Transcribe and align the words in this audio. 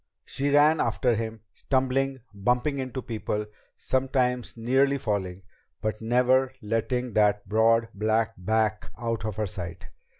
She 0.25 0.49
ran 0.49 0.79
after 0.79 1.13
him, 1.13 1.41
stumbling, 1.53 2.21
bumping 2.33 2.79
into 2.79 3.03
people, 3.03 3.45
sometimes 3.77 4.57
nearly 4.57 4.97
falling, 4.97 5.43
but 5.79 6.01
never 6.01 6.53
letting 6.59 7.13
that 7.13 7.47
broad, 7.47 7.87
black 7.93 8.33
back 8.35 8.89
out 8.97 9.25
of 9.25 9.35
her 9.35 9.45
sight. 9.45 9.89